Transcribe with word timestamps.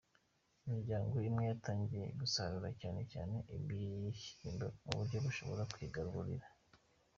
Imiryango 0.67 1.15
imwe 1.27 1.43
yatangiye 1.51 2.05
gusarura, 2.19 2.67
cyane 2.81 3.01
cyane 3.11 3.35
ibishyimbo 3.55 4.65
ku 4.83 4.87
buryo 4.97 5.17
bashobora 5.25 5.61
kwigaburira. 5.73 6.45